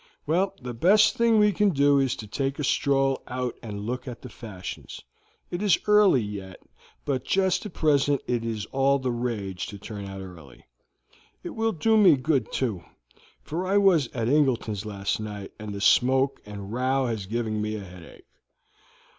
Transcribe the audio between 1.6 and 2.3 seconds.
do is to